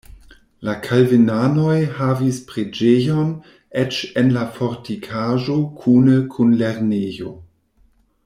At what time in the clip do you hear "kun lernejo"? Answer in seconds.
6.37-7.35